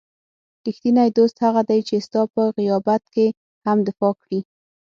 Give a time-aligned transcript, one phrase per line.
[0.65, 3.27] رښتینی دوست هغه دی چې ستا په غیابت کې
[3.65, 4.39] هم دفاع کړي.